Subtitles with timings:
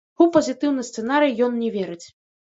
[0.23, 2.01] У пазітыўны сцэнарый ён не верыць.